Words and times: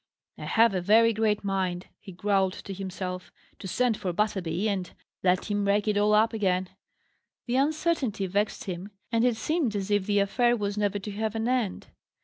"I 0.39 0.45
have 0.45 0.73
a 0.73 0.81
very 0.81 1.13
great 1.13 1.43
mind," 1.43 1.85
he 1.99 2.11
growled 2.11 2.53
to 2.53 2.73
himself, 2.73 3.31
"to 3.59 3.67
send 3.67 3.97
for 3.97 4.11
Butterby, 4.11 4.67
and 4.67 4.91
let 5.21 5.45
him 5.51 5.65
rake 5.67 5.87
it 5.87 5.95
all 5.95 6.15
up 6.15 6.33
again!" 6.33 6.69
The 7.45 7.57
uncertainty 7.57 8.25
vexed 8.25 8.63
him, 8.63 8.89
and 9.11 9.23
it 9.23 9.37
seemed 9.37 9.75
as 9.75 9.91
if 9.91 10.07
the 10.07 10.17
affair 10.17 10.57
was 10.57 10.75
never 10.75 10.97
to 10.97 11.11
have 11.11 11.35
an 11.35 11.47
end. 11.47 11.85